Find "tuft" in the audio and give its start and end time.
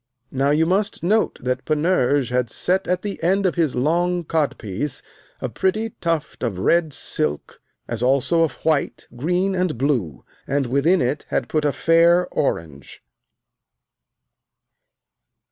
6.01-6.41